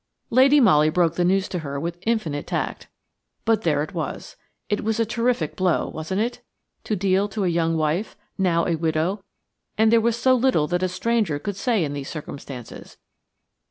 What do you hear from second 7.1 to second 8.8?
to a young wife–now a